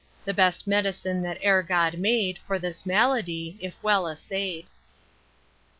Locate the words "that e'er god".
1.21-1.99